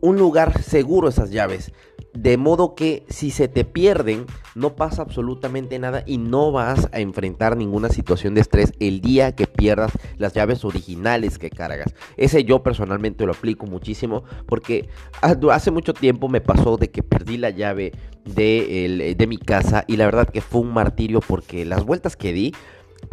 un 0.00 0.18
lugar 0.18 0.62
seguro 0.62 1.08
esas 1.08 1.30
llaves. 1.30 1.72
De 2.14 2.36
modo 2.36 2.76
que 2.76 3.04
si 3.08 3.32
se 3.32 3.48
te 3.48 3.64
pierden, 3.64 4.26
no 4.54 4.76
pasa 4.76 5.02
absolutamente 5.02 5.80
nada 5.80 6.04
y 6.06 6.18
no 6.18 6.52
vas 6.52 6.88
a 6.92 7.00
enfrentar 7.00 7.56
ninguna 7.56 7.88
situación 7.88 8.34
de 8.34 8.40
estrés 8.40 8.72
el 8.78 9.00
día 9.00 9.34
que 9.34 9.48
pierdas 9.48 9.90
las 10.16 10.32
llaves 10.32 10.64
originales 10.64 11.38
que 11.40 11.50
cargas. 11.50 11.92
Ese 12.16 12.44
yo 12.44 12.62
personalmente 12.62 13.26
lo 13.26 13.32
aplico 13.32 13.66
muchísimo 13.66 14.22
porque 14.46 14.88
hace 15.22 15.72
mucho 15.72 15.92
tiempo 15.92 16.28
me 16.28 16.40
pasó 16.40 16.76
de 16.76 16.88
que 16.88 17.02
perdí 17.02 17.36
la 17.36 17.50
llave 17.50 17.90
de, 18.24 19.14
de 19.18 19.26
mi 19.26 19.36
casa 19.36 19.84
y 19.88 19.96
la 19.96 20.04
verdad 20.04 20.28
que 20.28 20.40
fue 20.40 20.60
un 20.60 20.72
martirio 20.72 21.20
porque 21.20 21.64
las 21.64 21.84
vueltas 21.84 22.16
que 22.16 22.32
di 22.32 22.54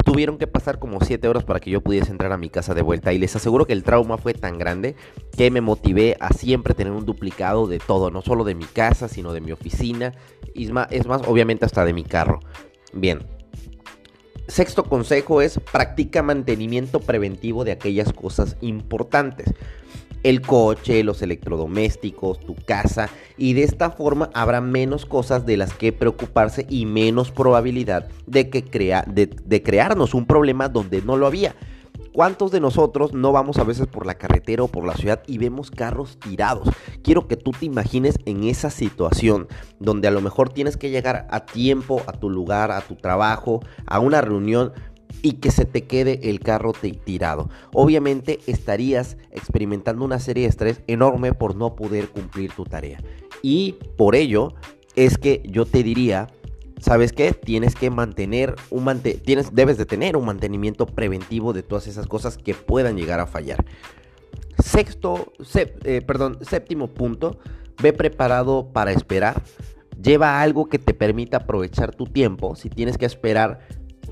tuvieron 0.04 0.38
que 0.38 0.46
pasar 0.46 0.78
como 0.78 1.00
7 1.00 1.26
horas 1.28 1.44
para 1.44 1.60
que 1.60 1.70
yo 1.70 1.80
pudiese 1.80 2.10
entrar 2.10 2.32
a 2.32 2.36
mi 2.36 2.50
casa 2.50 2.74
de 2.74 2.82
vuelta 2.82 3.12
y 3.12 3.18
les 3.18 3.34
aseguro 3.36 3.66
que 3.66 3.72
el 3.72 3.82
trauma 3.82 4.18
fue 4.18 4.34
tan 4.34 4.58
grande 4.58 4.96
que 5.36 5.50
me 5.50 5.60
motivé 5.60 6.16
a 6.20 6.32
siempre 6.32 6.74
tener 6.74 6.92
un 6.92 7.04
duplicado 7.04 7.66
de 7.66 7.78
todo, 7.78 8.10
no 8.10 8.22
solo 8.22 8.44
de 8.44 8.54
mi 8.54 8.64
casa, 8.64 9.08
sino 9.08 9.32
de 9.32 9.40
mi 9.40 9.52
oficina 9.52 10.12
y 10.54 10.64
es 10.64 10.70
más, 10.72 10.88
es 10.90 11.06
más 11.06 11.22
obviamente 11.26 11.64
hasta 11.64 11.84
de 11.84 11.92
mi 11.92 12.04
carro. 12.04 12.40
Bien. 12.92 13.20
Sexto 14.48 14.84
consejo 14.84 15.40
es 15.40 15.60
practica 15.72 16.22
mantenimiento 16.22 17.00
preventivo 17.00 17.64
de 17.64 17.72
aquellas 17.72 18.12
cosas 18.12 18.56
importantes 18.60 19.54
el 20.22 20.40
coche, 20.40 21.04
los 21.04 21.22
electrodomésticos, 21.22 22.40
tu 22.40 22.54
casa 22.54 23.08
y 23.36 23.54
de 23.54 23.64
esta 23.64 23.90
forma 23.90 24.30
habrá 24.34 24.60
menos 24.60 25.06
cosas 25.06 25.46
de 25.46 25.56
las 25.56 25.74
que 25.74 25.92
preocuparse 25.92 26.66
y 26.68 26.86
menos 26.86 27.30
probabilidad 27.30 28.08
de, 28.26 28.50
que 28.50 28.64
crea, 28.64 29.04
de, 29.06 29.62
crearnos 29.62 30.14
un 30.14 30.26
problema 30.26 30.68
donde 30.68 31.02
no 31.02 31.16
lo 31.16 31.26
había. 31.26 31.54
¿Cuántos 32.12 32.50
de 32.50 32.60
nosotros 32.60 33.14
no 33.14 33.32
vamos 33.32 33.56
a 33.56 33.64
veces 33.64 33.86
por 33.86 34.04
la 34.04 34.16
carretera 34.16 34.62
o 34.62 34.68
por 34.68 34.84
la 34.84 34.94
ciudad 34.94 35.22
y 35.26 35.38
vemos 35.38 35.70
carros 35.70 36.18
tirados? 36.18 36.68
Quiero 37.02 37.26
que 37.26 37.38
tú 37.38 37.52
te 37.52 37.64
imagines 37.64 38.18
en 38.26 38.44
esa 38.44 38.68
situación 38.68 39.48
donde 39.80 40.08
a 40.08 40.10
lo 40.10 40.20
mejor 40.20 40.50
tienes 40.50 40.76
que 40.76 40.90
llegar 40.90 41.26
a 41.30 41.46
tiempo 41.46 42.02
a 42.06 42.12
tu 42.12 42.28
lugar, 42.28 42.70
a 42.70 42.82
tu 42.82 42.96
trabajo, 42.96 43.60
a 43.86 43.98
una 43.98 44.20
reunión, 44.20 44.72
y 45.20 45.34
que 45.34 45.50
se 45.50 45.64
te 45.64 45.82
quede 45.84 46.30
el 46.30 46.40
carro 46.40 46.72
tirado. 46.72 47.50
Obviamente 47.72 48.40
estarías 48.46 49.16
experimentando 49.30 50.04
una 50.04 50.18
serie 50.18 50.44
de 50.44 50.50
estrés 50.50 50.80
enorme 50.86 51.34
por 51.34 51.56
no 51.56 51.76
poder 51.76 52.08
cumplir 52.08 52.52
tu 52.52 52.64
tarea. 52.64 53.02
Y 53.42 53.76
por 53.96 54.14
ello 54.14 54.54
es 54.94 55.18
que 55.18 55.42
yo 55.44 55.66
te 55.66 55.82
diría, 55.82 56.28
¿sabes 56.80 57.12
qué? 57.12 57.32
Tienes 57.32 57.74
que 57.74 57.90
mantener 57.90 58.54
un 58.70 58.84
debes 59.02 59.78
de 59.78 59.86
tener 59.86 60.16
un 60.16 60.26
mantenimiento 60.26 60.86
preventivo 60.86 61.52
de 61.52 61.62
todas 61.62 61.86
esas 61.86 62.06
cosas 62.06 62.38
que 62.38 62.54
puedan 62.54 62.96
llegar 62.96 63.20
a 63.20 63.26
fallar. 63.26 63.64
Sexto, 64.58 65.32
eh, 65.54 66.02
perdón, 66.02 66.38
séptimo 66.42 66.88
punto, 66.88 67.38
ve 67.82 67.92
preparado 67.92 68.68
para 68.72 68.92
esperar. 68.92 69.42
Lleva 70.00 70.40
algo 70.40 70.68
que 70.68 70.78
te 70.78 70.94
permita 70.94 71.38
aprovechar 71.38 71.94
tu 71.94 72.06
tiempo. 72.06 72.56
Si 72.56 72.68
tienes 72.68 72.98
que 72.98 73.06
esperar 73.06 73.60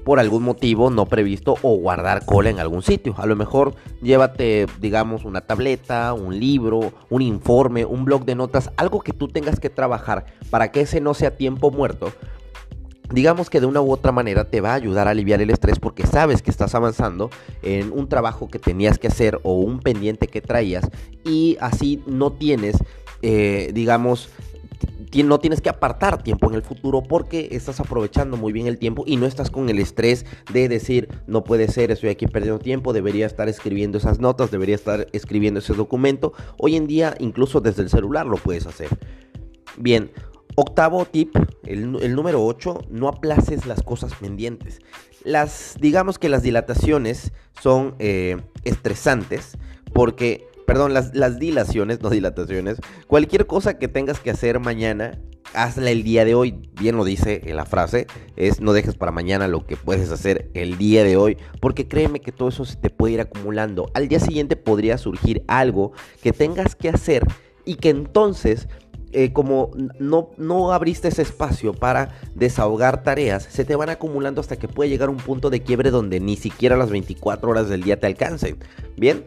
por 0.04 0.20
algún 0.20 0.42
motivo 0.42 0.90
no 0.90 1.06
previsto 1.06 1.56
o 1.62 1.76
guardar 1.76 2.24
cola 2.24 2.50
en 2.50 2.58
algún 2.58 2.82
sitio. 2.82 3.14
A 3.18 3.26
lo 3.26 3.36
mejor 3.36 3.74
llévate, 4.02 4.66
digamos, 4.80 5.24
una 5.24 5.40
tableta, 5.40 6.12
un 6.12 6.38
libro, 6.38 6.92
un 7.08 7.22
informe, 7.22 7.84
un 7.84 8.04
blog 8.04 8.24
de 8.24 8.34
notas, 8.34 8.70
algo 8.76 9.00
que 9.00 9.12
tú 9.12 9.28
tengas 9.28 9.60
que 9.60 9.70
trabajar 9.70 10.26
para 10.50 10.72
que 10.72 10.82
ese 10.82 11.00
no 11.00 11.14
sea 11.14 11.36
tiempo 11.36 11.70
muerto. 11.70 12.12
Digamos 13.12 13.50
que 13.50 13.60
de 13.60 13.66
una 13.66 13.80
u 13.80 13.90
otra 13.90 14.12
manera 14.12 14.44
te 14.44 14.60
va 14.60 14.70
a 14.70 14.74
ayudar 14.74 15.08
a 15.08 15.10
aliviar 15.10 15.42
el 15.42 15.50
estrés 15.50 15.80
porque 15.80 16.06
sabes 16.06 16.42
que 16.42 16.50
estás 16.50 16.76
avanzando 16.76 17.30
en 17.62 17.90
un 17.92 18.08
trabajo 18.08 18.48
que 18.48 18.60
tenías 18.60 18.98
que 18.98 19.08
hacer 19.08 19.40
o 19.42 19.54
un 19.54 19.80
pendiente 19.80 20.28
que 20.28 20.40
traías 20.40 20.88
y 21.24 21.56
así 21.60 22.02
no 22.06 22.30
tienes, 22.30 22.76
eh, 23.22 23.72
digamos, 23.74 24.30
no 25.24 25.38
tienes 25.38 25.60
que 25.60 25.68
apartar 25.68 26.22
tiempo 26.22 26.48
en 26.48 26.54
el 26.54 26.62
futuro 26.62 27.02
porque 27.02 27.48
estás 27.52 27.80
aprovechando 27.80 28.36
muy 28.36 28.52
bien 28.52 28.66
el 28.66 28.78
tiempo 28.78 29.04
y 29.06 29.16
no 29.16 29.26
estás 29.26 29.50
con 29.50 29.68
el 29.68 29.78
estrés 29.78 30.24
de 30.52 30.68
decir, 30.68 31.08
no 31.26 31.44
puede 31.44 31.68
ser, 31.68 31.90
estoy 31.90 32.10
aquí 32.10 32.26
perdiendo 32.26 32.58
tiempo, 32.58 32.92
debería 32.92 33.26
estar 33.26 33.48
escribiendo 33.48 33.98
esas 33.98 34.20
notas, 34.20 34.50
debería 34.50 34.74
estar 34.74 35.08
escribiendo 35.12 35.60
ese 35.60 35.74
documento. 35.74 36.32
Hoy 36.58 36.76
en 36.76 36.86
día 36.86 37.14
incluso 37.18 37.60
desde 37.60 37.82
el 37.82 37.90
celular 37.90 38.26
lo 38.26 38.36
puedes 38.36 38.66
hacer. 38.66 38.88
Bien, 39.76 40.10
octavo 40.54 41.04
tip, 41.04 41.34
el, 41.64 42.14
número 42.14 42.44
8, 42.44 42.86
no 42.90 43.08
aplaces 43.08 43.66
las 43.66 43.82
cosas 43.82 44.14
pendientes. 44.14 44.80
Las, 45.24 45.76
digamos 45.80 46.18
que 46.18 46.28
las 46.28 46.42
dilataciones 46.42 47.32
son 47.60 47.94
eh, 47.98 48.36
estresantes 48.64 49.58
porque 49.92 50.49
perdón, 50.70 50.94
las, 50.94 51.38
dilaciones, 51.40 52.00
no 52.00 52.10
dilataciones, 52.10 52.78
cualquier 53.08 53.46
cosa 53.46 53.76
que 53.76 53.88
tengas 53.88 54.20
que 54.20 54.30
hacer 54.30 54.60
mañana, 54.60 55.18
hazla 55.52 55.90
el 55.90 56.04
día 56.04 56.24
de 56.24 56.36
hoy. 56.36 56.70
Bien 56.80 56.96
lo 56.96 57.04
dice 57.04 57.42
la 57.52 57.64
frase, 57.64 58.06
es 58.36 58.60
no 58.60 58.72
dejes 58.72 58.94
para 58.94 59.10
mañana 59.10 59.48
lo 59.48 59.66
que 59.66 59.76
puedes 59.76 60.12
hacer 60.12 60.48
el 60.54 60.78
día 60.78 61.02
de 61.02 61.16
hoy, 61.16 61.38
porque 61.60 61.88
créeme 61.88 62.20
que 62.20 62.30
todo 62.30 62.50
eso 62.50 62.64
se 62.64 62.76
te 62.76 62.88
puede 62.88 63.14
ir 63.14 63.20
acumulando. 63.20 63.90
Al 63.94 64.06
día 64.06 64.20
siguiente 64.20 64.54
podría 64.54 64.96
surgir 64.96 65.42
algo 65.48 65.90
que 66.22 66.32
tengas 66.32 66.76
que 66.76 66.88
hacer 66.88 67.26
y 67.64 67.74
que 67.74 67.88
entonces 67.88 68.68
eh, 69.12 69.32
como 69.32 69.72
no, 69.98 70.30
no 70.36 70.72
abriste 70.72 71.08
ese 71.08 71.22
espacio 71.22 71.74
para 71.74 72.10
desahogar 72.36 73.02
tareas, 73.02 73.42
se 73.42 73.64
te 73.64 73.74
van 73.74 73.90
acumulando 73.90 74.40
hasta 74.40 74.54
que 74.54 74.68
puede 74.68 74.88
llegar 74.88 75.10
un 75.10 75.16
punto 75.16 75.50
de 75.50 75.64
quiebre 75.64 75.90
donde 75.90 76.20
ni 76.20 76.36
siquiera 76.36 76.76
las 76.76 76.90
24 76.90 77.50
horas 77.50 77.68
del 77.68 77.82
día 77.82 77.98
te 77.98 78.06
alcancen. 78.06 78.58
Bien, 78.96 79.24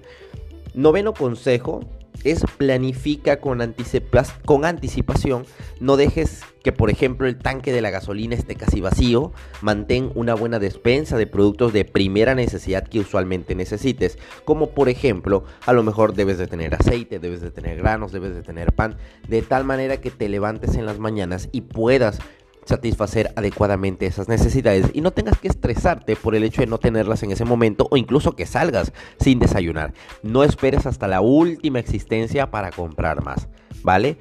Noveno 0.73 1.13
consejo 1.13 1.81
es 2.23 2.43
planifica 2.57 3.39
con, 3.39 3.61
anticipación. 3.61 5.45
No 5.79 5.97
dejes 5.97 6.41
que, 6.63 6.71
por 6.71 6.89
ejemplo, 6.89 7.27
el 7.27 7.37
tanque 7.37 7.73
de 7.73 7.81
la 7.81 7.89
gasolina 7.89 8.35
esté 8.35 8.55
casi 8.55 8.81
vacío. 8.81 9.33
Mantén 9.61 10.11
una 10.15 10.33
buena 10.33 10.59
despensa 10.59 11.17
de 11.17 11.27
productos 11.27 11.73
de 11.73 11.85
primera 11.85 12.33
necesidad 12.33 12.87
que 12.87 12.99
usualmente 12.99 13.55
necesites. 13.55 14.17
Como 14.45 14.69
por 14.71 14.89
ejemplo, 14.89 15.43
a 15.65 15.73
lo 15.73 15.83
mejor 15.83 16.13
debes 16.13 16.37
de 16.37 16.47
tener 16.47 16.73
aceite, 16.75 17.19
debes 17.19 17.41
de 17.41 17.51
tener 17.51 17.77
granos, 17.77 18.11
debes 18.11 18.33
de 18.33 18.41
tener 18.41 18.71
pan. 18.71 18.97
De 19.27 19.41
tal 19.41 19.65
manera 19.65 19.97
que 19.97 20.11
te 20.11 20.29
levantes 20.29 20.75
en 20.75 20.85
las 20.85 20.99
mañanas 20.99 21.49
y 21.51 21.61
puedas 21.61 22.19
satisfacer 22.65 23.31
adecuadamente 23.35 24.05
esas 24.05 24.27
necesidades 24.27 24.89
y 24.93 25.01
no 25.01 25.11
tengas 25.11 25.39
que 25.39 25.47
estresarte 25.47 26.15
por 26.15 26.35
el 26.35 26.43
hecho 26.43 26.61
de 26.61 26.67
no 26.67 26.77
tenerlas 26.77 27.23
en 27.23 27.31
ese 27.31 27.45
momento 27.45 27.87
o 27.91 27.97
incluso 27.97 28.35
que 28.35 28.45
salgas 28.45 28.93
sin 29.19 29.39
desayunar. 29.39 29.93
No 30.21 30.43
esperes 30.43 30.85
hasta 30.85 31.07
la 31.07 31.21
última 31.21 31.79
existencia 31.79 32.51
para 32.51 32.71
comprar 32.71 33.23
más, 33.23 33.47
¿vale? 33.83 34.17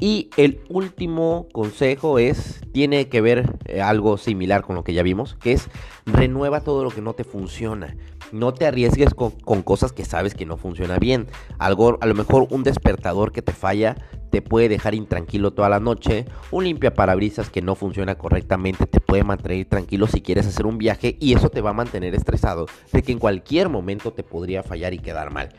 Y 0.00 0.30
el 0.38 0.60
último 0.70 1.46
consejo 1.52 2.18
es, 2.18 2.60
tiene 2.72 3.10
que 3.10 3.20
ver 3.20 3.58
eh, 3.66 3.82
algo 3.82 4.16
similar 4.16 4.62
con 4.62 4.74
lo 4.74 4.82
que 4.82 4.94
ya 4.94 5.02
vimos, 5.02 5.34
que 5.34 5.52
es 5.52 5.68
renueva 6.06 6.62
todo 6.62 6.82
lo 6.84 6.90
que 6.90 7.02
no 7.02 7.12
te 7.12 7.24
funciona. 7.24 7.94
No 8.32 8.54
te 8.54 8.66
arriesgues 8.66 9.14
con, 9.14 9.62
cosas 9.62 9.92
que 9.92 10.04
sabes 10.04 10.34
que 10.34 10.46
no 10.46 10.56
funciona 10.56 10.98
bien. 10.98 11.26
Algo, 11.58 11.98
a 12.00 12.06
lo 12.06 12.14
mejor 12.14 12.46
un 12.50 12.62
despertador 12.62 13.32
que 13.32 13.42
te 13.42 13.52
falla 13.52 13.96
te 14.30 14.42
puede 14.42 14.68
dejar 14.68 14.94
intranquilo 14.94 15.52
toda 15.52 15.68
la 15.68 15.80
noche. 15.80 16.24
Un 16.50 16.64
limpia 16.64 16.94
parabrisas 16.94 17.50
que 17.50 17.62
no 17.62 17.74
funciona 17.74 18.16
correctamente 18.16 18.86
te 18.86 19.00
puede 19.00 19.24
mantener 19.24 19.66
tranquilo 19.66 20.06
si 20.06 20.20
quieres 20.20 20.46
hacer 20.46 20.66
un 20.66 20.78
viaje 20.78 21.16
y 21.20 21.34
eso 21.34 21.50
te 21.50 21.60
va 21.60 21.70
a 21.70 21.74
mantener 21.74 22.14
estresado 22.14 22.66
de 22.92 23.02
que 23.02 23.12
en 23.12 23.18
cualquier 23.18 23.68
momento 23.68 24.12
te 24.12 24.22
podría 24.22 24.62
fallar 24.62 24.94
y 24.94 24.98
quedar 24.98 25.32
mal. 25.32 25.50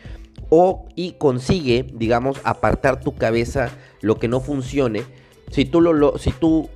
O 0.49 0.87
y 0.95 1.13
consigue, 1.13 1.85
digamos, 1.93 2.39
apartar 2.43 3.01
tu 3.01 3.15
cabeza 3.15 3.69
lo 4.01 4.15
que 4.15 4.27
no 4.27 4.39
funcione. 4.39 5.03
Si 5.49 5.65
tú 5.65 5.81
lo 5.81 6.17
si 6.17 6.31
tú 6.31 6.69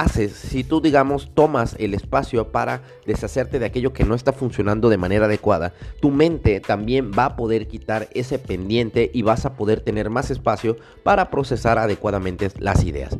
haces, 0.00 0.32
si 0.32 0.64
tú 0.64 0.80
digamos 0.80 1.34
tomas 1.34 1.74
el 1.78 1.94
espacio 1.94 2.52
para 2.52 2.82
deshacerte 3.06 3.58
de 3.58 3.66
aquello 3.66 3.92
que 3.92 4.04
no 4.04 4.14
está 4.14 4.32
funcionando 4.32 4.88
de 4.88 4.96
manera 4.96 5.26
adecuada, 5.26 5.74
tu 6.00 6.10
mente 6.10 6.60
también 6.60 7.10
va 7.16 7.24
a 7.24 7.36
poder 7.36 7.66
quitar 7.66 8.08
ese 8.12 8.38
pendiente 8.38 9.10
y 9.12 9.22
vas 9.22 9.44
a 9.44 9.54
poder 9.54 9.80
tener 9.80 10.10
más 10.10 10.30
espacio 10.30 10.76
para 11.02 11.30
procesar 11.30 11.78
adecuadamente 11.78 12.50
las 12.58 12.84
ideas. 12.84 13.16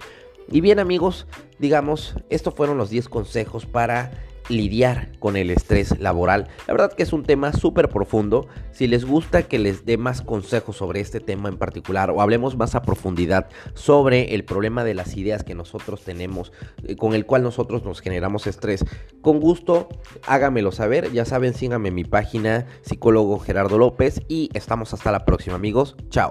Y 0.50 0.61
bien 0.61 0.78
amigos, 0.78 1.26
digamos, 1.58 2.14
estos 2.30 2.54
fueron 2.54 2.78
los 2.78 2.90
10 2.90 3.08
consejos 3.08 3.66
para 3.66 4.11
lidiar 4.49 5.11
con 5.19 5.37
el 5.37 5.50
estrés 5.50 5.99
laboral. 5.99 6.49
La 6.67 6.75
verdad 6.75 6.93
que 6.93 7.02
es 7.02 7.12
un 7.12 7.25
tema 7.25 7.52
súper 7.52 7.88
profundo. 7.88 8.49
Si 8.71 8.87
les 8.87 9.05
gusta 9.05 9.43
que 9.43 9.59
les 9.59 9.85
dé 9.85 9.97
más 9.97 10.23
consejos 10.23 10.76
sobre 10.76 11.00
este 11.00 11.21
tema 11.21 11.49
en 11.49 11.59
particular 11.59 12.11
o 12.11 12.21
hablemos 12.21 12.57
más 12.57 12.75
a 12.75 12.83
profundidad 12.83 13.49
sobre 13.75 14.35
el 14.35 14.45
problema 14.45 14.85
de 14.85 14.95
las 14.95 15.17
ideas 15.17 15.45
que 15.45 15.55
nosotros 15.55 16.02
tenemos, 16.02 16.52
eh, 16.85 16.97
con 16.97 17.14
el 17.14 17.26
cual 17.26 17.43
nosotros 17.43 17.85
nos 17.85 18.00
generamos 18.00 18.47
estrés, 18.47 18.85
con 19.21 19.40
gusto 19.40 19.88
hágamelo 20.26 20.73
saber. 20.73 21.12
Ya 21.12 21.25
saben, 21.25 21.55
síganme 21.55 21.88
en 21.88 21.95
mi 21.95 22.05
página 22.05 22.67
psicólogo 22.83 23.38
Gerardo 23.38 23.78
López 23.78 24.23
y 24.28 24.50
estamos 24.55 24.93
hasta 24.95 25.12
la 25.12 25.25
próxima 25.25 25.57
amigos. 25.57 25.97
Chao. 26.11 26.31